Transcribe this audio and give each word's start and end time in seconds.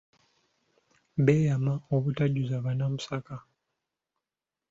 Beeyama 1.25 1.73
obutajuza 1.95 2.55
bannamasaka. 2.65 3.35